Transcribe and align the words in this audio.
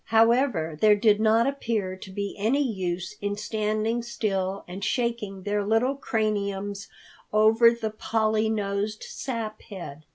However, 0.05 0.79
there 0.81 0.95
did 0.95 1.19
not 1.21 1.45
appear 1.45 1.95
to 1.95 2.09
be 2.09 2.35
any 2.39 2.63
use 2.63 3.13
in 3.21 3.35
standing 3.37 4.01
still 4.01 4.63
and 4.67 4.83
shaking 4.83 5.43
their 5.43 5.63
little 5.63 5.93
craniums 5.95 6.87
over 7.31 7.69
the 7.71 7.91
Polly 7.91 8.49
nosed 8.49 9.03
Saphead. 9.03 10.01